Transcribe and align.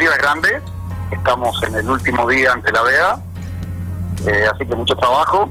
expectativa 0.00 0.12
es 0.12 0.18
grande. 0.18 0.62
Estamos 1.10 1.62
en 1.64 1.74
el 1.74 1.90
último 1.90 2.28
día 2.28 2.52
ante 2.52 2.72
la 2.72 2.82
vea, 2.82 3.18
eh, 4.26 4.46
así 4.52 4.66
que 4.66 4.74
mucho 4.74 4.94
trabajo. 4.96 5.50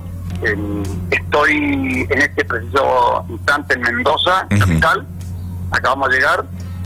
estoy 1.12 2.08
en 2.10 2.22
este 2.22 2.46
preciso 2.46 3.26
instante 3.30 3.74
en 3.74 3.82
Mendoza, 3.82 4.48
capital. 4.48 5.06
Acabamos 5.72 6.10
de 6.10 6.16
llegar, 6.16 6.46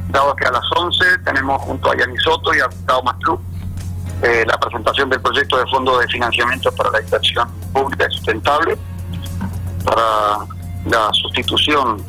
dado 0.10 0.36
que 0.36 0.46
a 0.46 0.52
las 0.52 0.64
11 0.76 1.20
tenemos 1.24 1.62
junto 1.62 1.92
a 1.92 1.96
Yanis 1.96 2.22
Soto 2.24 2.54
y 2.54 2.60
a 2.60 2.66
Gustavo 2.66 3.04
Mastrú 3.04 3.40
eh, 4.24 4.44
la 4.48 4.58
presentación 4.58 5.10
del 5.10 5.22
proyecto 5.22 5.58
de 5.58 5.66
fondo 5.68 6.00
de 6.00 6.08
financiamiento 6.08 6.72
para 6.72 6.90
la 6.92 7.02
inversión 7.02 7.48
pública 7.72 8.08
y 8.10 8.14
sustentable, 8.14 8.78
para 9.86 10.40
la 10.86 11.14
sustitución 11.14 12.04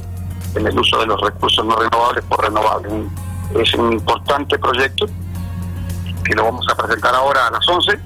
en 0.55 0.66
el 0.66 0.79
uso 0.79 0.98
de 0.98 1.07
los 1.07 1.21
recursos 1.21 1.64
no 1.64 1.77
renovables 1.77 2.25
por 2.25 2.43
renovables. 2.43 2.93
Es 3.55 3.75
un 3.75 3.93
importante 3.93 4.59
proyecto 4.59 5.07
que 6.25 6.34
lo 6.34 6.45
vamos 6.45 6.66
a 6.70 6.75
presentar 6.75 7.14
ahora 7.14 7.46
a 7.46 7.50
las 7.50 7.68
11 7.68 7.98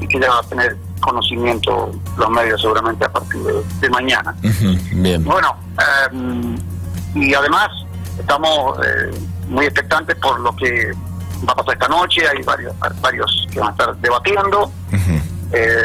y 0.00 0.06
que 0.06 0.20
ya 0.20 0.30
va 0.30 0.38
a 0.38 0.42
tener 0.42 0.76
conocimiento 1.00 1.90
los 2.16 2.30
medios 2.30 2.60
seguramente 2.60 3.04
a 3.04 3.12
partir 3.12 3.40
de, 3.80 3.90
mañana. 3.90 4.34
bien. 4.92 5.24
Bueno, 5.24 5.56
em, 6.10 6.56
y 7.14 7.34
además 7.34 7.68
estamos 8.18 8.78
eh, 8.84 9.10
muy 9.48 9.66
expectantes 9.66 10.16
por 10.16 10.38
lo 10.40 10.54
que 10.56 10.92
va 11.48 11.52
a 11.52 11.56
pasar 11.56 11.74
esta 11.74 11.88
noche, 11.88 12.22
hay 12.28 12.42
varios, 12.42 12.74
varios 13.00 13.46
que 13.50 13.60
van 13.60 13.68
a 13.68 13.72
estar 13.72 13.96
debatiendo. 13.96 14.70
Eh, 15.52 15.82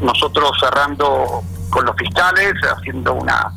nosotros 0.00 0.50
cerrando 0.58 1.44
con 1.70 1.86
los 1.86 1.94
fiscales, 1.96 2.54
haciendo 2.76 3.14
una, 3.14 3.52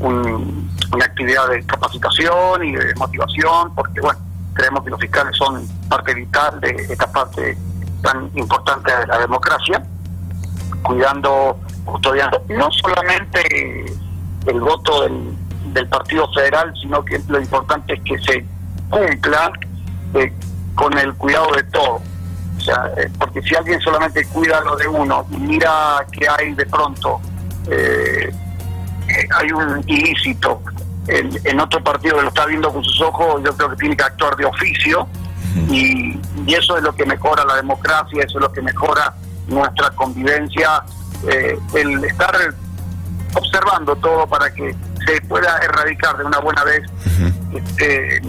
una 0.00 1.04
actividad 1.04 1.48
de 1.48 1.64
capacitación 1.64 2.64
y 2.64 2.72
de 2.72 2.94
motivación, 2.96 3.74
porque 3.74 4.00
bueno, 4.02 4.18
creemos 4.54 4.84
que 4.84 4.90
los 4.90 5.00
fiscales 5.00 5.36
son 5.36 5.66
parte 5.88 6.14
vital 6.14 6.60
de 6.60 6.70
esta 6.88 7.10
parte 7.10 7.56
tan 8.02 8.30
importante 8.34 8.94
de 8.96 9.06
la 9.06 9.18
democracia, 9.18 9.84
cuidando, 10.82 11.58
custodiando 11.84 12.42
no 12.48 12.70
solamente 12.70 13.84
el 14.46 14.60
voto 14.60 15.02
del, 15.02 15.34
del 15.72 15.88
Partido 15.88 16.30
Federal, 16.32 16.72
sino 16.80 17.04
que 17.04 17.20
lo 17.28 17.40
importante 17.40 17.94
es 17.94 18.00
que 18.02 18.18
se 18.18 18.44
cumpla 18.90 19.52
eh, 20.14 20.32
con 20.74 20.96
el 20.98 21.14
cuidado 21.14 21.52
de 21.54 21.62
todo. 21.64 22.00
O 22.56 22.60
sea, 22.60 22.90
eh, 22.96 23.10
porque 23.18 23.42
si 23.42 23.54
alguien 23.54 23.80
solamente 23.80 24.24
cuida 24.26 24.60
lo 24.60 24.76
de 24.76 24.88
uno 24.88 25.26
y 25.30 25.36
mira 25.36 26.06
que 26.12 26.26
hay 26.28 26.54
de 26.54 26.66
pronto, 26.66 27.20
eh, 27.70 28.32
hay 29.38 29.52
un 29.52 29.82
ilícito 29.86 30.60
en, 31.08 31.60
otro 31.60 31.82
partido 31.82 32.16
que 32.16 32.22
lo 32.22 32.28
está 32.28 32.46
viendo 32.46 32.72
con 32.72 32.82
sus 32.84 33.00
ojos, 33.00 33.42
yo 33.44 33.56
creo 33.56 33.70
que 33.70 33.76
tiene 33.76 33.96
que 33.96 34.04
actuar 34.04 34.36
de 34.36 34.44
oficio. 34.44 35.06
Y, 35.70 36.18
eso 36.48 36.76
es 36.76 36.82
lo 36.82 36.94
que 36.94 37.06
mejora 37.06 37.44
la 37.44 37.56
democracia, 37.56 38.22
eso 38.24 38.38
es 38.38 38.42
lo 38.42 38.52
que 38.52 38.60
mejora 38.60 39.14
nuestra 39.46 39.90
convivencia, 39.90 40.82
el 41.74 42.04
estar 42.04 42.36
observando 43.34 43.96
todo 43.96 44.26
para 44.26 44.52
que 44.52 44.74
se 45.06 45.20
pueda 45.22 45.58
erradicar 45.58 46.16
de 46.16 46.24
una 46.24 46.38
buena 46.38 46.64
vez 46.64 46.82
este, 47.52 48.20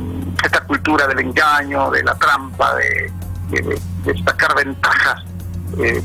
esta 0.44 0.62
cultura 0.62 1.08
del 1.08 1.20
engaño, 1.20 1.90
de 1.92 2.04
la 2.04 2.16
trampa, 2.16 2.76
de, 2.76 3.12
sacar 4.24 4.56
ventajas 4.56 5.24
eh, 5.80 6.02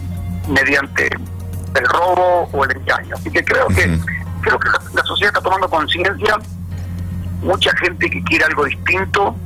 mediante 0.48 1.06
el 1.06 1.84
robo 1.86 2.48
o 2.52 2.64
el 2.64 2.76
engaño. 2.76 3.14
Así 3.16 3.30
que 3.30 3.44
creo 3.44 3.66
que 3.68 3.98
creo 4.41 4.58
que 4.58 4.68
la, 4.94 5.02
sociedad 5.04 5.34
está 5.34 5.42
tomando 5.42 5.68
conciencia, 5.68 6.38
mucha 7.42 7.74
gente 7.77 8.08
que 8.10 8.22
quiere 8.24 8.44
algo 8.44 8.64
distinto 8.64 9.36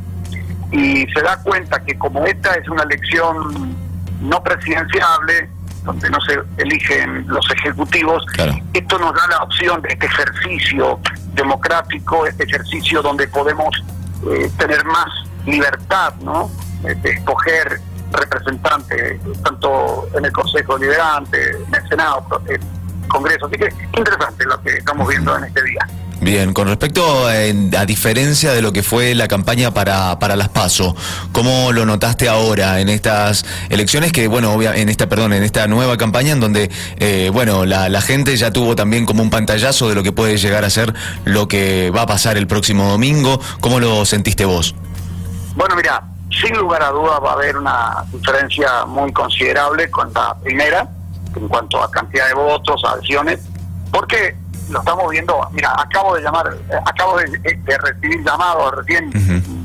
y 0.71 1.07
se 1.07 1.23
da 1.23 1.41
cuenta 1.43 1.83
que 1.85 1.97
como 1.97 2.25
esta 2.25 2.55
es 2.55 2.69
una 2.69 2.83
elección 2.83 3.77
no 4.21 4.43
presidenciable, 4.43 5.49
donde 5.85 6.09
no 6.11 6.19
se 6.23 6.39
eligen 6.57 7.27
los 7.29 7.49
ejecutivos, 7.51 8.25
esto 8.73 8.99
nos 8.99 9.15
da 9.15 9.27
la 9.29 9.43
opción 9.43 9.83
de 9.83 9.91
este 9.91 10.07
ejercicio 10.07 10.99
democrático, 11.35 12.27
este 12.27 12.45
ejercicio 12.45 13.03
donde 13.03 13.29
podemos 13.29 13.85
eh, 14.31 14.51
tener 14.59 14.85
más 14.87 15.09
libertad, 15.47 16.15
¿no? 16.23 16.51
De 16.83 17.11
escoger 17.11 17.81
representantes, 18.13 19.21
tanto 19.43 20.09
en 20.17 20.25
el 20.25 20.33
Consejo 20.33 20.79
Liberante, 20.79 21.51
en 21.51 21.75
el 21.75 21.89
Senado, 21.89 22.25
en 22.49 22.55
el 22.55 23.09
Congreso. 23.09 23.47
Así 23.47 23.57
que 23.57 23.69
interesante 23.97 24.45
lo 24.45 24.61
que 24.63 24.71
estamos 24.71 25.09
viendo 25.09 25.37
en 25.37 25.45
este 25.45 25.63
día. 25.63 25.87
Bien, 26.25 26.55
con 26.55 26.69
respecto 26.69 27.31
eh, 27.31 27.55
a, 27.77 27.85
diferencia 27.85 28.53
de 28.55 28.63
lo 28.63 28.73
que 28.73 28.83
fue 28.83 29.15
la 29.15 29.29
campaña 29.29 29.75
para, 29.75 30.19
para 30.19 30.37
las 30.37 30.49
PASO, 30.49 30.97
¿cómo 31.33 31.71
lo 31.71 31.85
notaste 31.85 32.31
ahora 32.31 32.81
en 32.81 32.89
estas 32.89 33.45
elecciones 33.69 34.11
que, 34.11 34.27
bueno, 34.27 34.59
en 34.63 34.89
esta, 34.89 35.07
perdón, 35.07 35.35
en 35.35 35.43
esta 35.43 35.67
nueva 35.67 35.99
campaña 35.99 36.33
en 36.33 36.41
donde, 36.41 36.71
eh, 36.97 37.29
bueno, 37.31 37.67
la, 37.67 37.91
la, 37.91 38.01
gente 38.01 38.35
ya 38.39 38.51
tuvo 38.51 38.75
también 38.75 39.05
como 39.05 39.23
un 39.23 39.29
pantallazo 39.29 39.91
de 39.91 39.97
lo 39.97 40.03
que 40.03 40.13
puede 40.13 40.39
llegar 40.39 40.65
a 40.65 40.71
ser 40.71 40.95
lo 41.27 41.47
que 41.47 41.91
va 41.91 42.03
a 42.03 42.07
pasar 42.07 42.39
el 42.39 42.47
próximo 42.47 42.89
domingo? 42.89 43.39
¿Cómo 43.61 43.79
lo 43.79 44.07
sentiste 44.07 44.47
vos? 44.47 44.75
Bueno, 45.57 45.77
mira, 45.77 46.03
sin 46.31 46.57
lugar 46.57 46.85
a 46.85 46.89
dudas 46.89 47.21
va 47.23 47.33
a 47.33 47.35
haber 47.35 47.55
una 47.59 48.03
diferencia 48.11 48.87
muy 48.87 49.13
considerable 49.13 49.91
con 49.91 50.11
la 50.15 50.35
primera 50.43 50.89
en 51.37 51.49
cuanto 51.49 51.83
a 51.83 51.91
cantidad 51.91 52.29
de 52.29 52.35
votos, 52.35 52.83
adhesiones, 52.83 53.41
porque 53.93 54.43
lo 54.69 54.79
estamos 54.79 55.11
viendo, 55.11 55.49
mira, 55.53 55.73
acabo 55.77 56.15
de 56.17 56.23
llamar, 56.23 56.57
eh, 56.71 56.75
acabo 56.85 57.19
de, 57.19 57.27
recibir 57.79 58.25
llamados 58.25 58.75
recién, 58.77 59.11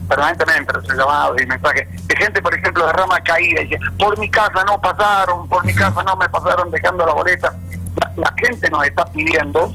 permanentemente 0.08 0.74
recién 0.74 0.98
llamados 0.98 1.42
y 1.42 1.46
mensajes 1.46 2.08
de 2.08 2.16
gente, 2.16 2.42
por 2.42 2.54
ejemplo, 2.54 2.86
de 2.86 2.94
rama 2.94 3.20
caída, 3.22 3.62
y 3.62 3.68
dice, 3.68 3.80
por 3.98 4.18
mi 4.18 4.30
casa 4.30 4.64
no 4.66 4.80
pasaron, 4.80 5.48
por 5.48 5.66
mi 5.66 5.74
casa 5.74 6.04
no 6.04 6.16
me 6.16 6.28
pasaron 6.30 6.72
dejando 6.72 7.06
la 7.06 7.14
boleta. 7.14 7.54
La, 8.16 8.34
gente 8.38 8.70
nos 8.70 8.86
está 8.86 9.06
pidiendo, 9.06 9.74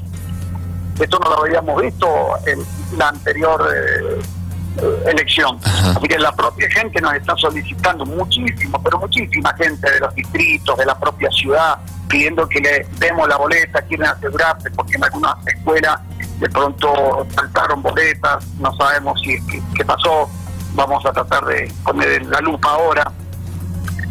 esto 0.99 1.19
no 1.19 1.29
lo 1.29 1.43
habíamos 1.43 1.81
visto 1.81 2.07
en 2.45 2.59
la 2.97 3.09
anterior 3.09 3.67
eh, 3.73 4.19
eh, 4.81 5.03
elección. 5.07 5.59
Así 5.63 6.07
que 6.07 6.17
la 6.17 6.31
propia 6.31 6.69
gente 6.69 6.99
nos 7.01 7.13
está 7.13 7.35
solicitando 7.35 8.05
muchísimo, 8.05 8.81
pero 8.83 8.99
muchísima 8.99 9.53
gente 9.53 9.89
de 9.89 9.99
los 9.99 10.15
distritos, 10.15 10.77
de 10.77 10.85
la 10.85 10.97
propia 10.97 11.29
ciudad, 11.31 11.77
pidiendo 12.07 12.47
que 12.47 12.59
le 12.59 12.87
demos 12.99 13.27
la 13.27 13.37
boleta, 13.37 13.81
quieren 13.83 14.07
asegurarse, 14.07 14.69
porque 14.71 14.95
en 14.95 15.03
algunas 15.03 15.35
escuelas 15.47 15.99
de 16.39 16.49
pronto 16.49 17.25
faltaron 17.33 17.81
boletas, 17.81 18.45
no 18.59 18.73
sabemos 18.75 19.19
si 19.21 19.39
qué, 19.73 19.85
pasó, 19.85 20.29
vamos 20.73 21.05
a 21.05 21.11
tratar 21.11 21.45
de 21.45 21.71
poner 21.83 22.25
la 22.25 22.41
lupa 22.41 22.69
ahora. 22.69 23.11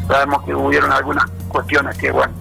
Sabemos 0.09 0.43
que 0.44 0.55
hubieron 0.55 0.93
algunas 0.93 1.25
cuestiones 1.49 1.97
que, 1.99 2.10
bueno, 2.10 2.34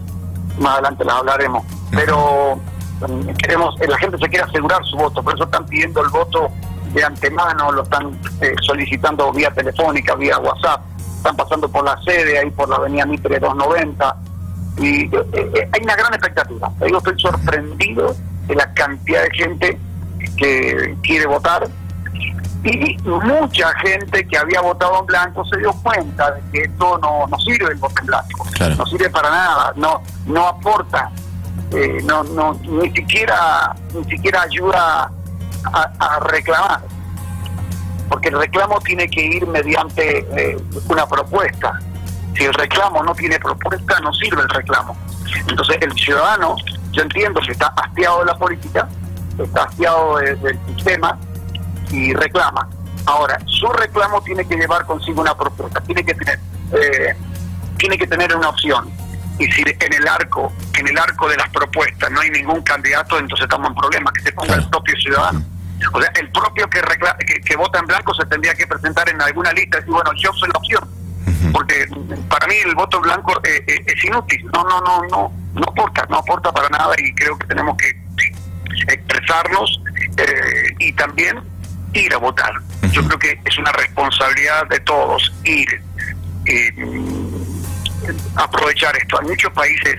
más 0.57 0.73
adelante 0.73 1.05
las 1.05 1.15
hablaremos, 1.15 1.65
pero 1.91 2.59
mm, 3.07 3.27
queremos, 3.37 3.75
la 3.87 3.97
gente 3.97 4.17
se 4.17 4.29
quiere 4.29 4.45
asegurar 4.45 4.83
su 4.85 4.97
voto, 4.97 5.23
por 5.23 5.35
eso 5.35 5.43
están 5.43 5.65
pidiendo 5.65 6.01
el 6.01 6.09
voto 6.09 6.49
de 6.93 7.03
antemano, 7.03 7.71
lo 7.71 7.83
están 7.83 8.17
eh, 8.41 8.53
solicitando 8.61 9.31
vía 9.31 9.51
telefónica, 9.51 10.15
vía 10.15 10.37
WhatsApp, 10.37 10.81
están 10.97 11.35
pasando 11.35 11.69
por 11.69 11.83
la 11.83 11.99
sede, 12.03 12.39
ahí 12.39 12.51
por 12.51 12.69
la 12.69 12.75
avenida 12.75 13.05
Mitre 13.05 13.39
290, 13.39 14.15
y 14.77 15.05
eh, 15.05 15.09
eh, 15.33 15.69
hay 15.71 15.81
una 15.83 15.95
gran 15.95 16.13
expectativa. 16.13 16.71
Yo 16.89 16.97
estoy 16.97 17.19
sorprendido 17.19 18.15
de 18.47 18.55
la 18.55 18.73
cantidad 18.73 19.23
de 19.23 19.31
gente 19.31 19.79
que 20.37 20.95
quiere 21.03 21.25
votar. 21.25 21.67
Y 22.63 22.97
mucha 23.03 23.73
gente 23.79 24.25
que 24.25 24.37
había 24.37 24.61
votado 24.61 25.01
en 25.01 25.05
blanco 25.05 25.43
se 25.45 25.57
dio 25.57 25.73
cuenta 25.83 26.31
de 26.31 26.41
que 26.51 26.61
esto 26.61 26.97
no, 26.99 27.27
no 27.27 27.37
sirve 27.39 27.73
el 27.73 27.75
voto 27.77 27.95
en 27.99 28.05
blanco, 28.05 28.45
no 28.77 28.85
sirve 28.85 29.09
para 29.09 29.29
nada, 29.29 29.73
no 29.75 30.01
no 30.27 30.47
aporta, 30.47 31.11
no 32.05 32.23
no 32.23 32.53
ni 32.63 32.89
siquiera 32.91 33.75
ni 33.93 34.05
siquiera 34.05 34.43
ayuda 34.43 35.11
a, 35.65 36.19
reclamar, 36.21 36.81
porque 38.09 38.29
el 38.29 38.39
reclamo 38.39 38.79
tiene 38.81 39.07
que 39.09 39.21
ir 39.21 39.47
mediante 39.47 40.19
eh, 40.37 40.57
una 40.87 41.05
propuesta. 41.07 41.79
Si 42.35 42.43
el 42.43 42.53
reclamo 42.53 43.03
no 43.03 43.13
tiene 43.13 43.39
propuesta, 43.39 43.99
no 43.99 44.13
sirve 44.13 44.41
el 44.41 44.49
reclamo. 44.49 44.97
Entonces 45.47 45.77
el 45.81 45.93
ciudadano, 45.93 46.55
yo 46.91 47.01
entiendo 47.03 47.39
que 47.41 47.51
está 47.51 47.67
hastiado 47.67 48.19
de 48.19 48.25
la 48.25 48.37
política, 48.37 48.87
está 49.37 49.63
hastiado 49.63 50.17
del 50.17 50.59
sistema 50.75 51.17
y 51.91 52.13
reclama. 52.13 52.67
Ahora, 53.05 53.37
su 53.45 53.67
reclamo 53.67 54.21
tiene 54.21 54.45
que 54.47 54.55
llevar 54.55 54.85
consigo 54.85 55.21
una 55.21 55.35
propuesta, 55.35 55.81
tiene 55.81 56.03
que 56.05 56.13
tener, 56.13 56.39
eh, 56.71 57.15
tiene 57.77 57.97
que 57.97 58.07
tener 58.07 58.35
una 58.35 58.49
opción. 58.49 58.89
Y 59.39 59.45
si 59.51 59.61
en 59.61 59.93
el 59.93 60.07
arco, 60.07 60.53
en 60.77 60.87
el 60.87 60.97
arco 60.97 61.27
de 61.27 61.35
las 61.35 61.49
propuestas 61.49 62.09
no 62.11 62.21
hay 62.21 62.29
ningún 62.29 62.61
candidato, 62.61 63.17
entonces 63.17 63.43
estamos 63.43 63.69
en 63.69 63.75
problemas, 63.75 64.13
que 64.13 64.21
se 64.21 64.31
ponga 64.31 64.55
el 64.55 64.69
propio 64.69 64.95
ciudadano. 64.97 65.43
O 65.91 66.01
sea, 66.01 66.11
el 66.15 66.29
propio 66.31 66.69
que, 66.69 66.81
que, 67.43 67.55
vota 67.57 67.79
en 67.79 67.87
blanco 67.87 68.13
se 68.13 68.25
tendría 68.27 68.53
que 68.55 68.65
presentar 68.65 69.09
en 69.09 69.21
alguna 69.21 69.51
lista 69.51 69.77
y 69.77 69.81
decir, 69.81 69.93
bueno, 69.93 70.11
yo 70.13 70.31
soy 70.33 70.49
la 70.49 70.59
opción. 70.59 71.02
Porque 71.53 71.87
para 72.27 72.47
mí 72.47 72.55
el 72.65 72.73
voto 72.73 72.99
blanco 72.99 73.39
eh, 73.43 73.63
eh, 73.67 73.83
es 73.85 74.03
inútil, 74.03 74.43
no, 74.51 74.63
no, 74.63 74.81
no, 74.81 75.01
no, 75.09 75.33
no 75.53 75.63
aporta, 75.63 76.03
no 76.09 76.17
aporta 76.17 76.51
para 76.51 76.67
nada 76.69 76.95
y 76.97 77.13
creo 77.13 77.37
que 77.37 77.45
tenemos 77.47 77.77
que 77.77 77.93
expresarnos 78.91 79.79
eh, 80.17 80.75
y 80.79 80.91
también 80.93 81.39
ir 81.93 82.11
a 82.13 82.17
votar. 82.17 82.51
Yo 82.91 83.05
creo 83.05 83.19
que 83.19 83.39
es 83.45 83.57
una 83.59 83.71
responsabilidad 83.71 84.67
de 84.67 84.79
todos 84.79 85.31
ir. 85.43 85.81
aprovechar 88.35 88.97
esto. 88.97 89.19
Hay 89.21 89.27
muchos 89.27 89.53
países 89.53 89.95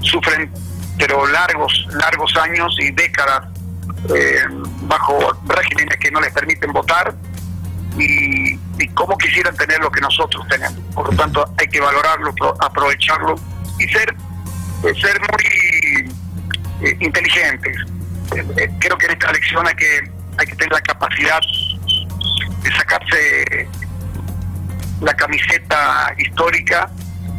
sufren, 0.00 0.50
pero 0.98 1.24
largos, 1.28 1.86
largos 1.92 2.36
años 2.36 2.76
y 2.80 2.90
décadas 2.90 3.48
bajo 4.82 5.18
regímenes 5.46 5.98
que 5.98 6.10
no 6.10 6.20
les 6.20 6.32
permiten 6.32 6.72
votar 6.72 7.14
y, 7.96 8.49
y 8.80 8.88
cómo 8.88 9.16
quisieran 9.18 9.54
tener 9.56 9.80
lo 9.80 9.90
que 9.90 10.00
nosotros 10.00 10.46
tenemos. 10.48 10.78
Por 10.94 11.10
lo 11.10 11.16
tanto, 11.16 11.44
hay 11.58 11.66
que 11.68 11.80
valorarlo, 11.80 12.32
aprovecharlo 12.60 13.34
y 13.78 13.88
ser, 13.88 14.14
eh, 14.84 14.94
ser 15.00 15.20
muy 15.20 16.88
eh, 16.88 16.96
inteligentes. 17.00 17.76
creo 18.78 18.96
que 18.96 19.06
en 19.06 19.12
esta 19.12 19.30
elección 19.30 19.66
hay 19.66 19.74
que, 19.74 20.10
hay 20.38 20.46
que 20.46 20.56
tener 20.56 20.72
la 20.72 20.80
capacidad 20.80 21.40
de 22.62 22.72
sacarse 22.76 23.68
la 25.00 25.14
camiseta 25.14 26.14
histórica 26.18 26.90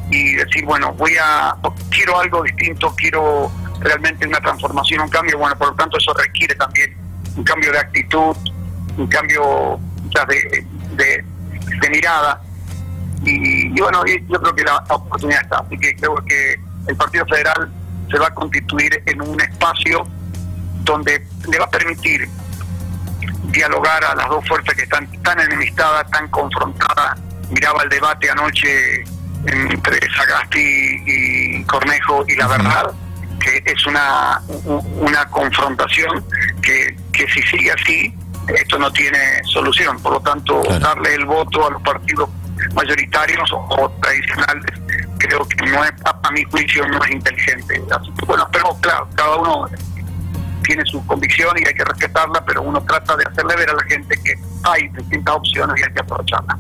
y 0.10 0.36
decir, 0.36 0.66
bueno, 0.66 0.94
voy 0.94 1.16
a, 1.22 1.56
quiero 1.90 2.20
algo 2.20 2.44
distinto, 2.44 2.94
quiero 2.96 3.52
realmente 3.80 4.28
una 4.28 4.40
transformación, 4.40 5.02
un 5.02 5.10
cambio, 5.10 5.38
bueno, 5.38 5.58
por 5.58 5.70
lo 5.70 5.76
tanto 5.76 5.98
eso 5.98 6.14
requiere 6.14 6.56
también 6.56 6.96
un 7.36 7.44
cambio 7.44 7.72
de 7.72 7.80
actitud, 7.80 8.36
un 8.98 9.08
cambio 9.08 9.80
de, 10.96 11.26
mirada. 11.90 12.42
Y, 13.24 13.80
bueno, 13.80 14.04
yo 14.06 14.42
creo 14.42 14.56
que 14.56 14.64
la, 14.64 14.78
oportunidad 14.90 15.42
está, 15.44 15.58
así 15.58 15.78
que 15.78 15.96
creo 15.96 16.16
que 16.26 16.60
el 16.88 16.96
Partido 16.96 17.26
Federal 17.28 17.72
se 18.10 18.18
va 18.18 18.28
a 18.28 18.34
constituir 18.34 19.02
en 19.06 19.22
un 19.22 19.40
espacio 19.40 20.08
donde 20.84 21.24
le 21.50 21.60
va 21.60 21.66
a 21.66 21.70
permitir 21.70 22.28
dialogar 23.52 24.04
a 24.04 24.16
las 24.16 24.28
dos 24.28 24.48
fuerzas 24.48 24.74
que 24.76 24.84
están 24.84 25.08
tan 25.22 25.40
enemistadas, 25.40 26.10
tan 26.10 26.28
confrontadas. 26.30 27.20
Miraba 27.50 27.84
el 27.84 27.90
debate 27.90 28.30
anoche 28.30 29.04
entre 29.46 30.00
Sagasti 30.16 31.04
y 31.06 31.64
Cornejo 31.66 32.26
y 32.28 32.36
la 32.36 32.48
verdad, 32.48 32.92
que 33.40 33.62
es 33.66 33.86
una, 33.86 34.42
una 35.00 35.26
confrontación 35.26 36.26
que, 36.62 36.96
que 37.12 37.28
si 37.28 37.42
sigue 37.44 37.72
así, 37.72 38.14
esto 38.48 38.80
no 38.80 38.92
tiene 38.92 39.44
solución. 39.46 40.02
Por 40.02 40.14
lo 40.14 40.20
tanto, 40.22 40.62
darle 40.80 41.16
el 41.16 41.26
voto 41.26 41.68
a 41.68 41.72
los 41.72 41.82
partidos 41.82 42.30
mayoritarios 42.74 43.52
o, 43.54 43.90
tradicionales 44.02 44.66
creo 45.18 45.48
que 45.48 45.66
no 45.66 45.84
es, 45.84 45.92
a, 46.06 46.32
mi 46.32 46.44
juicio 46.46 46.88
no 46.88 47.04
es 47.04 47.12
inteligente. 47.12 47.82
bueno, 48.26 48.48
pero 48.52 48.76
claro, 48.82 49.08
cada 49.16 49.36
uno 49.36 49.68
tiene 50.64 50.84
su 50.86 51.06
convicción 51.06 51.56
y 51.58 51.68
hay 51.68 51.74
que 51.74 51.84
respetarla, 51.84 52.44
pero 52.46 52.62
uno 52.62 52.82
trata 52.84 53.16
de 53.16 53.24
hacerle 53.30 53.56
ver 53.56 53.70
a 53.70 53.74
la 53.74 53.84
gente 53.84 54.20
que 54.24 54.34
hay 54.64 54.88
distintas 54.90 55.36
opciones 55.36 55.80
y 55.80 55.84
hay 55.84 55.94
que 55.94 56.00
aprovecharlas. 56.00 56.58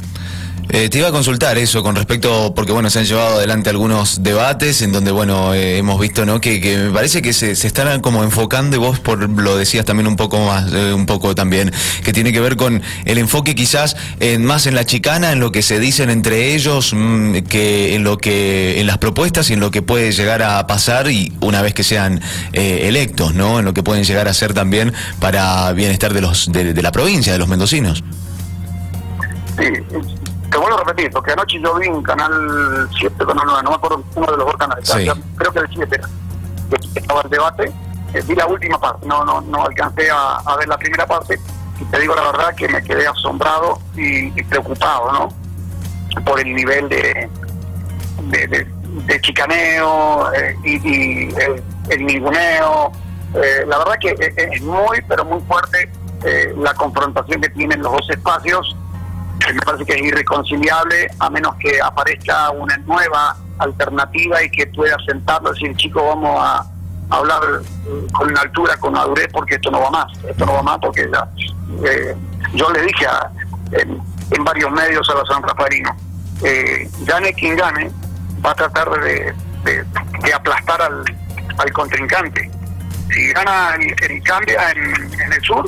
Eh, 0.73 0.87
te 0.87 0.99
iba 0.99 1.09
a 1.09 1.11
consultar 1.11 1.57
eso 1.57 1.83
con 1.83 1.97
respecto, 1.97 2.53
porque 2.55 2.71
bueno, 2.71 2.89
se 2.89 2.99
han 2.99 3.05
llevado 3.05 3.35
adelante 3.35 3.69
algunos 3.69 4.23
debates 4.23 4.81
en 4.81 4.93
donde, 4.93 5.11
bueno, 5.11 5.53
eh, 5.53 5.77
hemos 5.77 5.99
visto, 5.99 6.25
¿no? 6.25 6.39
Que, 6.39 6.61
me 6.77 6.91
parece 6.91 7.21
que 7.21 7.33
se, 7.33 7.57
se, 7.57 7.67
están 7.67 7.99
como 7.99 8.23
enfocando, 8.23 8.77
y 8.77 8.79
vos 8.79 8.97
por, 9.01 9.29
lo 9.29 9.57
decías 9.57 9.83
también 9.83 10.07
un 10.07 10.15
poco 10.15 10.39
más, 10.39 10.71
eh, 10.71 10.93
un 10.93 11.05
poco 11.05 11.35
también, 11.35 11.73
que 12.05 12.13
tiene 12.13 12.31
que 12.31 12.39
ver 12.39 12.55
con 12.55 12.81
el 13.03 13.17
enfoque 13.17 13.53
quizás 13.53 13.97
en, 14.21 14.45
más 14.45 14.65
en 14.65 14.75
la 14.75 14.85
chicana, 14.85 15.33
en 15.33 15.41
lo 15.41 15.51
que 15.51 15.61
se 15.61 15.77
dicen 15.77 16.09
entre 16.09 16.55
ellos, 16.55 16.93
mm, 16.95 17.39
que 17.49 17.93
en 17.93 18.05
lo 18.05 18.17
que, 18.17 18.79
en 18.79 18.87
las 18.87 18.97
propuestas 18.97 19.49
y 19.49 19.53
en 19.53 19.59
lo 19.59 19.71
que 19.71 19.81
puede 19.81 20.13
llegar 20.13 20.41
a 20.41 20.65
pasar 20.67 21.11
y 21.11 21.33
una 21.41 21.61
vez 21.61 21.73
que 21.73 21.83
sean 21.83 22.21
electos, 22.53 23.33
¿no? 23.33 23.59
En 23.59 23.65
lo 23.65 23.73
que 23.73 23.83
pueden 23.83 24.05
llegar 24.05 24.29
a 24.29 24.33
ser 24.33 24.53
también 24.53 24.93
para 25.19 25.73
bienestar 25.73 26.13
de 26.13 26.21
los, 26.21 26.49
de, 26.49 26.73
de 26.73 26.81
la 26.81 26.93
provincia, 26.93 27.33
de 27.33 27.39
los 27.39 27.49
mendocinos. 27.49 28.05
Sí, 29.57 29.65
vuelvo 30.61 30.77
a 30.77 30.83
repetir, 30.83 31.11
porque 31.11 31.31
anoche 31.31 31.59
yo 31.59 31.75
vi 31.75 31.87
un 31.87 32.03
canal 32.03 32.87
7, 32.97 33.15
no, 33.19 33.33
no, 33.33 33.61
no 33.61 33.69
me 33.69 33.75
acuerdo 33.75 34.03
uno 34.15 34.27
de 34.27 34.37
los 34.37 34.45
dos 34.45 34.57
canales, 34.57 34.89
creo 35.35 35.51
que 35.51 35.59
el 35.59 35.67
7 35.73 35.95
era, 35.95 36.09
estaba 36.95 37.21
el 37.21 37.29
debate, 37.29 37.71
eh, 38.13 38.23
vi 38.27 38.35
la 38.35 38.45
última 38.45 38.79
parte, 38.79 39.05
no 39.07 39.25
no 39.25 39.41
no 39.41 39.65
alcancé 39.65 40.09
a, 40.11 40.55
ver 40.57 40.67
la 40.67 40.77
primera 40.77 41.05
parte, 41.05 41.39
y 41.79 41.85
te 41.85 41.99
digo 41.99 42.15
la 42.15 42.31
verdad 42.31 42.55
que 42.55 42.67
me 42.67 42.83
quedé 42.83 43.07
asombrado 43.07 43.79
y, 43.95 44.31
preocupado, 44.43 45.11
¿no? 45.11 46.21
Por 46.23 46.39
el 46.39 46.53
nivel 46.53 46.89
de, 46.89 47.29
de, 48.23 49.21
chicaneo 49.21 50.31
eh, 50.33 50.55
y, 50.63 51.33
el, 51.35 51.63
el, 51.89 52.05
ninguneo. 52.05 52.91
Eh, 53.33 53.63
la 53.65 53.77
verdad 53.77 53.93
que 53.99 54.13
es 54.35 54.61
muy, 54.61 55.01
pero 55.07 55.23
muy 55.23 55.39
fuerte 55.41 55.89
la 56.57 56.71
confrontación 56.75 57.41
que 57.41 57.49
tienen 57.49 57.81
los 57.81 57.93
dos 57.93 58.09
espacios 58.11 58.75
me 59.53 59.61
parece 59.61 59.85
que 59.85 59.93
es 59.93 60.01
irreconciliable 60.01 61.07
a 61.19 61.29
menos 61.29 61.55
que 61.55 61.81
aparezca 61.81 62.51
una 62.51 62.77
nueva 62.77 63.35
alternativa 63.59 64.43
y 64.43 64.49
que 64.49 64.67
pueda 64.67 64.97
sentarlo 65.05 65.51
y 65.51 65.53
decir, 65.53 65.75
chicos, 65.77 66.03
vamos 66.03 66.37
a, 66.39 66.65
hablar 67.11 67.41
eh, 67.61 68.07
con 68.13 68.37
altura, 68.37 68.77
con 68.77 68.93
madurez, 68.93 69.27
porque 69.33 69.55
esto 69.55 69.69
no 69.69 69.81
va 69.81 69.91
más, 69.91 70.07
esto 70.23 70.45
no 70.45 70.53
va 70.53 70.63
más 70.63 70.77
porque 70.79 71.09
ya, 71.11 71.27
eh, 71.85 72.15
yo 72.53 72.71
le 72.71 72.81
dije 72.83 73.05
en, 73.73 74.43
varios 74.45 74.71
medios 74.71 75.09
a 75.09 75.13
los 75.15 75.27
San 75.27 75.43
Rafaelinos, 75.43 75.93
eh, 76.43 76.89
gane 77.01 77.33
quien 77.33 77.57
gane, 77.57 77.91
va 78.43 78.51
a 78.51 78.55
tratar 78.55 78.89
de, 79.01 79.33
aplastar 80.33 80.81
al, 80.81 81.71
contrincante. 81.73 82.49
Si 83.13 83.33
gana 83.33 83.75
el, 83.75 83.91
en, 83.91 85.19
en 85.19 85.33
el 85.33 85.41
sur, 85.41 85.65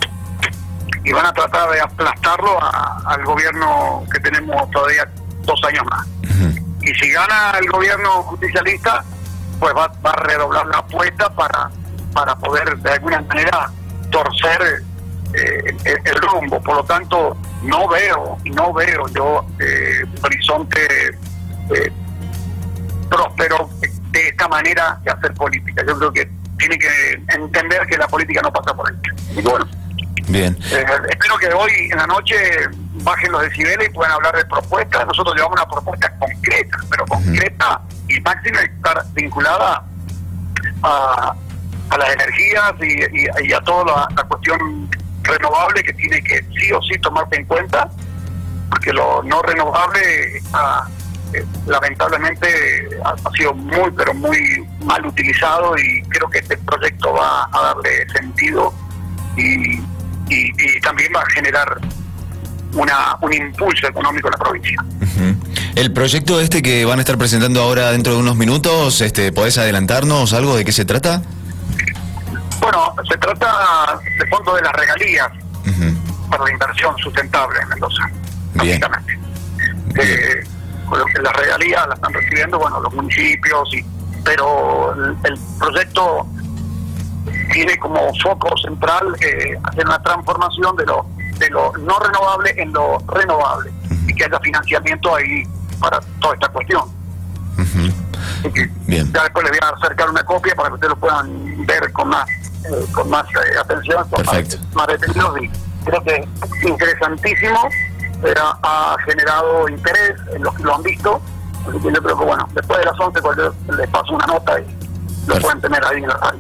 y 1.04 1.12
van 1.12 1.26
a 1.26 1.34
tratar 1.34 1.70
de 1.72 1.82
aplastarlo 1.82 2.60
al 3.06 3.24
gobierno 3.26 4.04
que 4.12 4.20
tenemos 4.20 4.70
todavía 4.72 5.08
dos 5.42 5.62
años 5.66 5.84
más. 5.90 6.08
Y 6.82 6.94
si 6.96 7.12
gana 7.12 7.58
el 7.60 7.70
gobierno 7.70 8.24
justicialista, 8.24 9.04
pues 9.60 9.74
va, 9.74 9.92
a 10.04 10.16
redoblar 10.24 10.66
la 10.68 10.80
apuesta 10.80 11.30
para, 11.30 11.70
para 12.14 12.36
poder 12.36 12.78
de 12.78 12.92
alguna 12.92 13.22
manera 13.22 13.70
torcer 14.12 14.84
eh, 15.34 15.76
el, 15.86 16.16
rumbo. 16.22 16.62
Por 16.62 16.76
lo 16.78 16.84
tanto, 16.84 17.38
no 17.64 17.88
veo, 17.88 18.38
no 18.46 18.74
veo 18.74 19.08
yo 19.10 19.46
eh, 19.60 20.06
horizonte 20.22 20.80
eh, 21.74 21.92
próspero 23.10 23.70
de 24.12 24.28
esta 24.28 24.48
manera 24.48 25.00
de 25.04 25.12
hacer 25.12 25.34
política. 25.34 25.84
Yo 25.88 25.98
creo 25.98 26.12
que 26.12 26.30
tiene 26.58 26.78
que 26.78 27.24
entender 27.30 27.88
que 27.88 27.98
la 27.98 28.08
política 28.08 28.42
no 28.42 28.52
pasa 28.52 28.74
por 28.76 28.90
ahí. 28.90 28.96
Y 29.36 29.42
bueno, 29.42 29.66
Bien. 30.28 30.58
Eh, 30.72 30.86
espero 31.10 31.38
que 31.38 31.48
hoy 31.48 31.72
en 31.92 31.98
la 31.98 32.08
noche 32.08 32.36
bajen 33.04 33.32
los 33.32 33.42
decibeles 33.42 33.90
y 33.90 33.92
puedan 33.92 34.14
hablar 34.14 34.36
de 34.36 34.46
propuestas. 34.46 35.06
Nosotros 35.06 35.36
llevamos 35.36 35.60
una 35.60 35.68
propuesta 35.68 36.12
concreta, 36.18 36.78
pero 36.90 37.06
concreta 37.06 37.82
y 38.08 38.20
máxima 38.22 38.62
estar 38.62 39.04
vinculada 39.14 39.84
a, 40.84 41.36
a 41.90 41.98
las 41.98 42.14
energías 42.14 42.74
y, 42.82 43.54
a 43.54 43.62
toda 43.62 44.08
la, 44.16 44.24
cuestión 44.24 44.90
renovable 45.24 45.84
que 45.84 45.94
tiene 45.94 46.22
que 46.24 46.44
sí 46.58 46.72
o 46.72 46.82
sí 46.82 46.98
tomarse 47.00 47.36
en 47.36 47.46
cuenta, 47.46 47.90
porque 48.70 48.92
lo 48.94 49.24
no 49.24 49.42
renovable 49.42 50.38
eh, 50.38 51.46
lamentablemente 51.66 52.90
ha, 53.04 53.32
sido 53.32 53.54
muy, 53.54 53.92
pero 53.92 54.14
muy 54.14 54.68
mal 54.84 55.06
utilizado 55.06 55.78
y 55.78 56.02
creo 56.04 56.30
que 56.30 56.40
este 56.40 56.58
proyecto 56.58 57.14
va 57.14 57.50
a 57.52 57.62
darle 57.74 58.08
sentido 58.10 58.74
y 59.38 59.80
y, 60.30 60.80
también 60.82 61.12
va 61.16 61.22
a 61.22 61.30
generar 61.32 61.80
una, 62.74 63.18
un 63.22 63.34
impulso 63.34 63.88
económico 63.88 64.28
en 64.28 64.32
la 64.32 64.38
provincia. 64.38 64.84
El 65.76 65.92
proyecto 65.92 66.40
este 66.40 66.62
que 66.62 66.86
van 66.86 67.00
a 67.00 67.02
estar 67.02 67.18
presentando 67.18 67.62
ahora 67.62 67.92
dentro 67.92 68.14
de 68.14 68.20
unos 68.20 68.36
minutos, 68.36 69.02
este, 69.02 69.32
¿podés 69.32 69.58
adelantarnos 69.58 70.34
algo 70.34 70.56
de 70.56 70.66
qué 70.66 70.72
se 70.72 70.86
trata? 70.86 71.22
Bueno, 72.60 72.96
se 73.10 73.18
trata 73.18 74.00
de 74.18 74.26
fondo 74.28 74.56
de 74.56 74.62
las 74.62 74.74
regalías 74.74 75.30
para 76.30 76.44
la 76.46 76.52
inversión 76.52 76.98
sustentable 76.98 77.60
en 77.62 77.70
Mendoza, 77.70 78.10
básicamente. 78.54 79.20
Eh, 80.00 80.44
las 81.22 81.34
regalías 81.36 81.88
las 81.88 81.96
están 81.96 82.14
recibiendo 82.14 82.60
bueno 82.60 82.80
los 82.80 82.94
municipios, 82.94 83.74
y, 83.74 83.86
pero 84.24 84.94
el 85.24 85.38
proyecto 85.60 86.28
tiene 87.52 87.78
como 87.78 88.14
foco 88.22 88.56
central 88.58 89.16
eh, 89.22 89.58
hacer 89.64 89.86
una 89.86 90.02
transformación 90.02 90.76
de 90.76 90.86
lo, 90.86 91.06
de 91.38 91.50
lo 91.50 91.72
no 91.78 92.00
renovable 92.00 92.54
en 92.58 92.72
lo 92.74 93.00
renovable 93.08 93.72
y 94.08 94.14
que 94.14 94.26
haya 94.26 94.40
financiamiento 94.40 95.16
ahí 95.16 95.44
para 95.80 96.00
toda 96.20 96.34
esta 96.36 96.48
cuestión. 96.50 96.84
Bien. 98.88 99.12
Ya 99.14 99.24
después 99.24 99.46
les 99.46 99.60
voy 99.60 99.70
a 99.70 99.76
acercar 99.76 100.10
una 100.10 100.24
copia 100.24 100.54
para 100.56 100.70
que 100.70 100.76
ustedes 100.76 100.90
lo 100.90 101.00
puedan 101.00 101.66
ver 101.66 101.92
con 101.94 102.10
más 102.10 102.28
eh, 102.66 102.86
con 102.94 103.10
más 103.10 103.26
eh, 103.26 103.58
atención, 103.60 104.08
con 104.10 104.26
más, 104.26 104.88
detenidos 104.88 105.42
y 105.42 105.50
creo 105.84 106.02
que 106.04 106.16
es 106.16 106.64
interesantísimo, 106.64 107.60
ha 108.64 108.96
generado 109.06 109.68
interés 109.68 110.14
en 110.34 110.44
los 110.44 110.56
que 110.56 110.64
lo 110.64 110.76
han 110.76 110.84
visto, 110.84 111.22
así 111.68 111.78
que 111.80 111.92
yo 111.92 112.02
creo 112.02 112.18
que 112.18 112.26
bueno, 112.26 112.48
después 112.54 112.80
de 112.80 112.86
las 112.86 112.98
11 112.98 113.22
pues, 113.22 113.38
les 113.78 113.90
paso 113.90 114.14
una 114.14 114.26
nota 114.28 114.60
y 114.62 114.78
lo 115.28 115.36
pueden 115.40 115.60
tener 115.60 115.86
ahí 115.86 115.98
en 115.98 116.08
la 116.08 116.16
radio. 116.16 116.40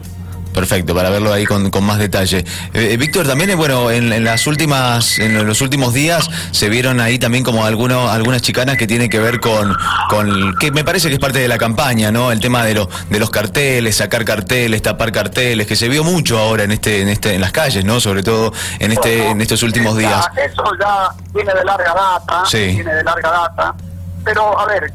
Perfecto, 0.53 0.93
para 0.93 1.09
verlo 1.09 1.33
ahí 1.33 1.45
con, 1.45 1.71
con 1.71 1.83
más 1.83 1.97
detalle. 1.97 2.39
Eh, 2.73 2.93
eh, 2.93 2.97
Víctor, 2.97 3.27
también, 3.27 3.49
eh, 3.49 3.55
bueno, 3.55 3.89
en, 3.89 4.13
en, 4.13 4.23
las 4.23 4.45
últimas, 4.45 5.17
en 5.17 5.45
los 5.45 5.61
últimos 5.61 5.93
días 5.93 6.29
se 6.51 6.69
vieron 6.69 6.99
ahí 6.99 7.17
también 7.17 7.43
como 7.43 7.65
algunos, 7.65 8.11
algunas 8.11 8.41
chicanas 8.41 8.77
que 8.77 8.85
tienen 8.85 9.09
que 9.09 9.19
ver 9.19 9.39
con, 9.39 9.75
con, 10.09 10.55
que 10.59 10.71
me 10.71 10.83
parece 10.83 11.07
que 11.07 11.15
es 11.15 11.19
parte 11.19 11.39
de 11.39 11.47
la 11.47 11.57
campaña, 11.57 12.11
¿no? 12.11 12.31
El 12.31 12.39
tema 12.39 12.63
de, 12.63 12.75
lo, 12.75 12.89
de 13.09 13.19
los 13.19 13.31
carteles, 13.31 13.97
sacar 13.97 14.25
carteles, 14.25 14.81
tapar 14.81 15.11
carteles, 15.11 15.65
que 15.65 15.75
se 15.75 15.89
vio 15.89 16.03
mucho 16.03 16.37
ahora 16.37 16.63
en 16.63 16.71
este, 16.71 17.01
en 17.01 17.09
este, 17.09 17.33
en 17.33 17.41
las 17.41 17.51
calles, 17.51 17.83
¿no? 17.83 17.99
Sobre 17.99 18.21
todo 18.21 18.53
en 18.79 18.91
este, 18.91 19.29
en 19.29 19.41
estos 19.41 19.63
últimos 19.63 19.97
días. 19.97 20.27
Eso 20.37 20.63
ya 20.79 21.09
viene 21.33 21.53
de 21.53 21.65
larga 21.65 21.93
data, 21.93 22.43
sí. 22.45 22.75
viene 22.75 22.93
de 22.93 23.03
larga 23.03 23.31
data, 23.31 23.75
pero 24.23 24.59
a 24.59 24.65
ver, 24.67 24.93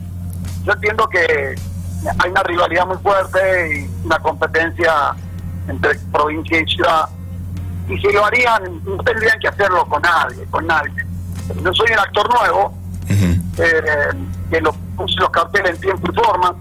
yo 0.64 0.72
entiendo 0.72 1.08
que 1.08 1.56
hay 2.18 2.30
una 2.30 2.42
rivalidad 2.44 2.86
muy 2.86 2.98
fuerte 2.98 3.38
y 3.76 4.06
una 4.06 4.18
competencia 4.20 5.14
entre 5.68 5.94
provincia 6.12 6.60
y 6.60 6.66
ciudad. 6.66 7.08
Y 7.88 7.98
si 7.98 8.12
lo 8.12 8.24
harían, 8.24 8.82
no 8.84 9.02
tendrían 9.02 9.38
que 9.40 9.48
hacerlo 9.48 9.86
con 9.86 10.02
nadie, 10.02 10.44
con 10.50 10.66
nadie. 10.66 10.92
Yo 11.62 11.72
soy 11.72 11.92
un 11.92 11.98
actor 11.98 12.28
nuevo, 12.34 12.74
eh, 13.08 14.10
que 14.50 14.60
lo 14.60 14.72
puse 14.96 15.14
los 15.20 15.30
carteles 15.30 15.72
en 15.72 15.80
tiempo 15.80 16.12
y 16.12 16.14
forma. 16.14 16.54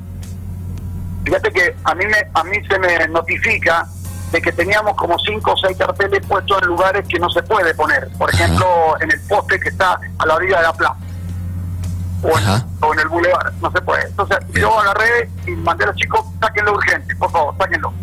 Fíjate 1.26 1.52
que 1.52 1.76
a 1.84 1.96
mí, 1.96 2.06
me, 2.06 2.18
a 2.34 2.44
mí 2.44 2.58
se 2.70 2.80
me 2.80 3.08
notifica 3.10 3.86
de 4.32 4.42
que 4.42 4.52
teníamos 4.52 4.96
como 4.96 5.18
cinco 5.20 5.54
o 5.54 5.58
seis 5.58 5.78
carteles 5.78 6.26
puestos 6.26 6.62
en 6.62 6.68
lugares 6.70 7.06
que 7.08 7.20
no 7.20 7.30
se 7.30 7.44
puede 7.44 7.74
poner. 7.76 8.10
Por 8.18 8.34
ejemplo, 8.34 8.66
en 9.02 9.12
el 9.12 9.20
poste 9.22 9.60
que 9.60 9.70
está 9.70 10.00
a 10.20 10.26
la 10.26 10.36
orilla 10.36 10.58
de 10.58 10.64
la 10.64 10.74
plaza. 10.74 10.98
O 12.24 12.38
en, 12.38 12.46
o 12.82 12.94
en, 12.94 13.00
el 13.00 13.08
bulevar, 13.10 13.54
no 13.62 13.72
se 13.72 13.82
puede. 13.82 14.08
Entonces 14.08 14.38
yo 14.54 14.80
agarré 14.80 15.30
y 15.46 15.52
mandé 15.52 15.84
a 15.84 15.88
los 15.88 15.96
chicos, 15.98 16.26
sáquenlo 16.40 16.74
urgente, 16.74 17.16
por 17.16 17.32
favor, 17.32 17.56
sáquenlo. 17.58 17.94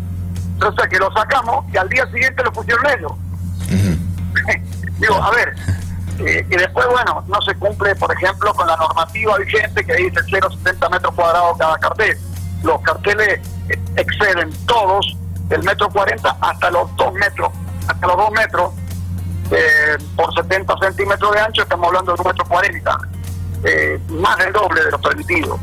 Entonces 0.55 0.87
que 0.89 0.97
lo 0.97 1.11
sacamos 1.11 1.65
y 1.71 1.77
al 1.77 1.89
día 1.89 2.05
siguiente 2.07 2.43
lo 2.43 2.51
pusieron 2.51 2.85
ellos. 2.97 3.11
Digo, 4.99 5.15
a 5.15 5.31
ver, 5.31 5.53
eh, 6.19 6.45
y 6.49 6.55
después, 6.55 6.87
bueno, 6.87 7.23
no 7.27 7.41
se 7.41 7.53
cumple, 7.55 7.93
por 7.95 8.11
ejemplo, 8.13 8.53
con 8.53 8.65
la 8.65 8.77
normativa 8.77 9.37
vigente 9.37 9.83
que 9.83 9.93
dice 9.95 10.21
0,70 10.21 10.89
metros 10.89 11.13
cuadrados 11.13 11.57
cada 11.57 11.77
cartel. 11.77 12.17
Los 12.63 12.81
carteles 12.81 13.41
eh, 13.69 13.79
exceden 13.97 14.51
todos 14.65 15.17
del 15.49 15.63
metro 15.63 15.89
40 15.89 16.37
hasta 16.39 16.71
los 16.71 16.95
2 16.95 17.13
metros, 17.13 17.49
hasta 17.87 18.07
los 18.07 18.17
2 18.17 18.31
metros, 18.31 18.73
eh, 19.51 19.97
por 20.15 20.33
70 20.33 20.73
centímetros 20.81 21.31
de 21.33 21.39
ancho, 21.39 21.61
estamos 21.63 21.87
hablando 21.87 22.13
de 22.13 22.21
un 22.21 22.27
metro 22.27 22.45
40, 22.45 22.97
eh, 23.63 23.99
más 24.09 24.37
del 24.37 24.53
doble 24.53 24.83
de 24.83 24.91
lo 24.91 24.99
permitido. 24.99 25.59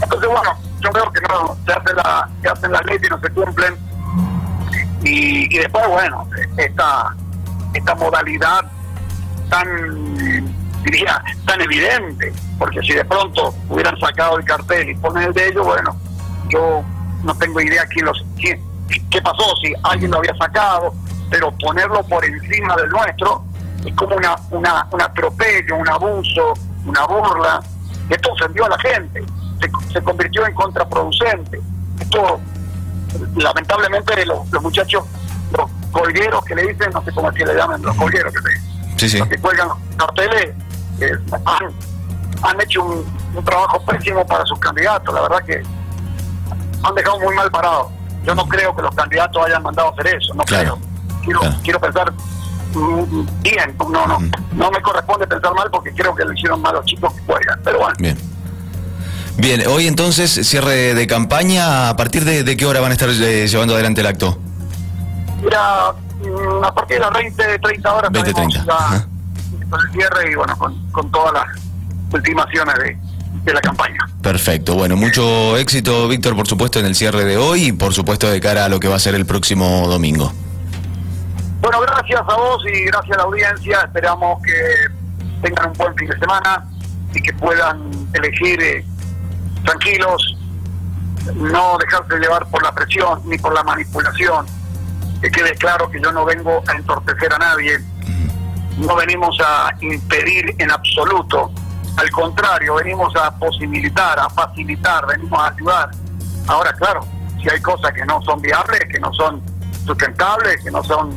Entonces, 0.00 0.28
bueno, 0.30 0.56
yo 0.80 0.90
creo 0.90 1.10
que 1.10 1.20
no, 1.22 1.56
se, 1.66 1.72
hace 1.72 1.94
la, 1.94 2.28
se 2.40 2.48
hacen 2.48 2.72
las 2.72 2.84
leyes 2.86 3.02
y 3.04 3.10
no 3.10 3.20
se 3.20 3.30
cumplen 3.30 3.87
y, 5.02 5.54
y 5.54 5.58
después, 5.58 5.86
bueno, 5.88 6.28
esta, 6.56 7.14
esta 7.74 7.94
modalidad 7.94 8.64
tan, 9.48 10.44
diría, 10.82 11.22
tan 11.46 11.60
evidente, 11.60 12.32
porque 12.58 12.80
si 12.82 12.92
de 12.92 13.04
pronto 13.04 13.54
hubieran 13.68 13.98
sacado 14.00 14.38
el 14.38 14.44
cartel 14.44 14.90
y 14.90 14.94
ponen 14.96 15.24
el 15.24 15.32
de 15.32 15.48
ellos, 15.48 15.64
bueno, 15.64 15.96
yo 16.48 16.82
no 17.22 17.34
tengo 17.36 17.60
idea 17.60 17.86
quién 17.86 18.06
los, 18.06 18.24
quién, 18.36 18.60
qué 19.10 19.22
pasó, 19.22 19.44
si 19.62 19.72
alguien 19.84 20.10
lo 20.10 20.18
había 20.18 20.34
sacado, 20.36 20.92
pero 21.30 21.52
ponerlo 21.52 22.02
por 22.04 22.24
encima 22.24 22.74
del 22.76 22.88
nuestro 22.90 23.44
es 23.84 23.94
como 23.94 24.16
una, 24.16 24.34
una, 24.50 24.86
un 24.90 25.02
atropello, 25.02 25.76
un 25.76 25.88
abuso, 25.88 26.54
una 26.84 27.06
burla. 27.06 27.60
Esto 28.08 28.32
ofendió 28.32 28.64
a 28.64 28.70
la 28.70 28.78
gente, 28.78 29.22
se, 29.60 29.92
se 29.92 30.02
convirtió 30.02 30.46
en 30.46 30.54
contraproducente. 30.54 31.60
Esto 32.00 32.40
lamentablemente 33.36 34.26
los, 34.26 34.50
los, 34.50 34.62
muchachos, 34.62 35.04
los 35.56 35.70
colgueros 35.92 36.44
que 36.44 36.54
le 36.54 36.68
dicen, 36.68 36.90
no 36.92 37.02
sé 37.04 37.12
cómo 37.12 37.30
es 37.30 37.36
que 37.36 37.46
le 37.46 37.54
llaman, 37.54 37.82
los 37.82 37.96
colgueros 37.96 38.32
que, 38.32 38.40
le, 38.40 38.98
sí, 38.98 39.08
sí. 39.08 39.22
que 39.22 39.38
cuelgan 39.38 39.68
carteles, 39.96 40.54
eh, 41.00 41.12
han, 41.44 41.72
han, 42.42 42.60
hecho 42.60 42.84
un, 42.84 43.04
un, 43.34 43.44
trabajo 43.44 43.84
pésimo 43.84 44.26
para 44.26 44.44
sus 44.44 44.58
candidatos, 44.58 45.14
la 45.14 45.22
verdad 45.22 45.42
que 45.44 45.62
han 46.82 46.94
dejado 46.94 47.20
muy 47.20 47.34
mal 47.34 47.50
parado. 47.50 47.90
Yo 48.24 48.34
no 48.34 48.46
creo 48.46 48.74
que 48.74 48.82
los 48.82 48.94
candidatos 48.94 49.46
hayan 49.46 49.62
mandado 49.62 49.88
a 49.88 49.92
hacer 49.92 50.06
eso, 50.08 50.34
no 50.34 50.42
claro. 50.44 50.76
creo. 50.76 51.22
Quiero, 51.22 51.40
claro. 51.40 51.56
quiero 51.62 51.80
pensar 51.80 52.12
bien, 53.42 53.76
no, 53.78 54.06
no, 54.06 54.20
mm. 54.20 54.30
no 54.52 54.70
me 54.70 54.80
corresponde 54.82 55.26
pensar 55.26 55.54
mal 55.54 55.70
porque 55.70 55.92
creo 55.92 56.14
que 56.14 56.24
lo 56.24 56.32
hicieron 56.32 56.60
mal 56.60 56.74
los 56.74 56.84
chicos 56.84 57.12
que 57.14 57.22
juegan, 57.22 57.60
pero 57.64 57.78
bueno. 57.78 57.94
Bien. 57.98 58.27
Bien, 59.38 59.62
hoy 59.68 59.86
entonces 59.86 60.32
cierre 60.48 60.94
de 60.94 61.06
campaña, 61.06 61.90
¿a 61.90 61.96
partir 61.96 62.24
de, 62.24 62.42
de 62.42 62.56
qué 62.56 62.66
hora 62.66 62.80
van 62.80 62.90
a 62.90 62.94
estar 62.94 63.08
eh, 63.08 63.46
llevando 63.46 63.74
adelante 63.74 64.00
el 64.00 64.08
acto? 64.08 64.36
Mira, 65.40 65.92
mm, 65.92 66.64
a 66.64 66.74
partir 66.74 66.96
de 66.96 67.04
las 67.04 67.12
20, 67.12 67.58
30 67.60 67.94
horas 67.94 68.10
20, 68.10 68.34
30. 68.34 68.64
Ya, 68.64 69.06
con 69.70 69.80
el 69.80 69.92
cierre 69.92 70.32
y 70.32 70.34
bueno, 70.34 70.58
con, 70.58 70.90
con 70.90 71.08
todas 71.12 71.32
las 71.34 71.46
ultimaciones 72.12 72.74
de, 72.80 72.98
de, 73.44 73.54
la 73.54 73.60
campaña. 73.60 73.98
Perfecto, 74.20 74.74
bueno, 74.74 74.96
mucho 74.96 75.56
éxito 75.56 76.08
Víctor, 76.08 76.34
por 76.34 76.48
supuesto, 76.48 76.80
en 76.80 76.86
el 76.86 76.96
cierre 76.96 77.24
de 77.24 77.36
hoy 77.36 77.66
y 77.66 77.72
por 77.72 77.94
supuesto 77.94 78.28
de 78.28 78.40
cara 78.40 78.64
a 78.64 78.68
lo 78.68 78.80
que 78.80 78.88
va 78.88 78.96
a 78.96 78.98
ser 78.98 79.14
el 79.14 79.24
próximo 79.24 79.86
domingo. 79.86 80.32
Bueno, 81.60 81.80
gracias 81.82 82.20
a 82.20 82.34
vos 82.34 82.60
y 82.66 82.86
gracias 82.86 83.16
a 83.16 83.18
la 83.18 83.24
audiencia, 83.24 83.82
esperamos 83.84 84.42
que 84.42 85.48
tengan 85.48 85.68
un 85.68 85.74
buen 85.74 85.94
fin 85.94 86.08
de 86.08 86.18
semana 86.18 86.64
y 87.14 87.22
que 87.22 87.32
puedan 87.34 87.88
elegir... 88.14 88.60
Eh, 88.60 88.84
tranquilos, 89.64 90.36
no 91.34 91.76
dejarse 91.78 92.18
llevar 92.18 92.46
por 92.48 92.62
la 92.62 92.72
presión 92.72 93.20
ni 93.24 93.38
por 93.38 93.54
la 93.54 93.62
manipulación. 93.62 94.46
Que 95.20 95.30
quede 95.30 95.54
claro 95.56 95.90
que 95.90 96.00
yo 96.00 96.12
no 96.12 96.24
vengo 96.24 96.62
a 96.68 96.72
entorpecer 96.74 97.32
a 97.32 97.38
nadie, 97.38 97.78
no 98.78 98.94
venimos 98.94 99.36
a 99.44 99.70
impedir 99.80 100.54
en 100.58 100.70
absoluto, 100.70 101.50
al 101.98 102.10
contrario, 102.12 102.76
venimos 102.76 103.14
a 103.16 103.36
posibilitar, 103.36 104.20
a 104.20 104.30
facilitar, 104.30 105.04
venimos 105.04 105.36
a 105.36 105.48
ayudar. 105.48 105.90
Ahora, 106.46 106.72
claro, 106.74 107.00
si 107.42 107.50
hay 107.50 107.60
cosas 107.60 107.92
que 107.92 108.06
no 108.06 108.22
son 108.22 108.40
viables, 108.40 108.84
que 108.88 109.00
no 109.00 109.12
son 109.14 109.42
sustentables, 109.84 110.62
que 110.62 110.70
no 110.70 110.84
son 110.84 111.10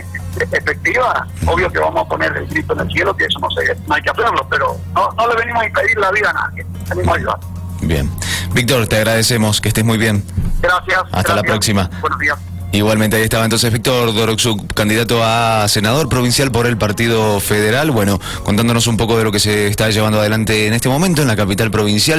efectivas, 0.52 1.22
obvio 1.44 1.68
que 1.72 1.80
vamos 1.80 2.06
a 2.06 2.08
poner 2.08 2.36
el 2.36 2.46
grito 2.46 2.72
en 2.74 2.80
el 2.80 2.90
cielo, 2.90 3.16
que 3.16 3.24
eso 3.24 3.40
no, 3.40 3.50
se, 3.50 3.74
no 3.88 3.94
hay 3.96 4.02
que 4.02 4.10
hacerlo, 4.10 4.46
pero 4.48 4.76
no, 4.94 5.10
no 5.10 5.28
le 5.28 5.34
venimos 5.34 5.60
a 5.60 5.66
impedir 5.66 5.98
la 5.98 6.12
vida 6.12 6.30
a 6.30 6.32
nadie, 6.34 6.64
venimos 6.88 7.14
a 7.14 7.18
ayudar. 7.18 7.38
Bien. 7.88 8.10
Víctor, 8.52 8.86
te 8.86 8.96
agradecemos, 8.96 9.62
que 9.62 9.68
estés 9.68 9.84
muy 9.84 9.96
bien. 9.96 10.22
Gracias. 10.60 10.98
Hasta 11.04 11.10
gracias. 11.10 11.36
la 11.36 11.42
próxima. 11.42 11.90
Buenos 12.02 12.18
días. 12.18 12.38
Igualmente 12.70 13.16
ahí 13.16 13.22
estaba 13.22 13.44
entonces 13.44 13.72
Víctor 13.72 14.12
Doroxuk, 14.12 14.74
candidato 14.74 15.24
a 15.24 15.66
senador 15.68 16.10
provincial 16.10 16.52
por 16.52 16.66
el 16.66 16.76
Partido 16.76 17.40
Federal, 17.40 17.90
bueno, 17.90 18.20
contándonos 18.44 18.86
un 18.88 18.98
poco 18.98 19.16
de 19.16 19.24
lo 19.24 19.32
que 19.32 19.40
se 19.40 19.68
está 19.68 19.88
llevando 19.88 20.20
adelante 20.20 20.66
en 20.66 20.74
este 20.74 20.90
momento 20.90 21.22
en 21.22 21.28
la 21.28 21.36
capital 21.36 21.70
provincial. 21.70 22.16